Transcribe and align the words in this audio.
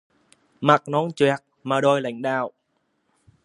Mặt 0.61 0.83
non 0.87 1.11
choẹt 1.11 1.39
mà 1.63 1.81
đòi 1.81 2.01
lãnh 2.01 2.21
đạo 2.21 2.51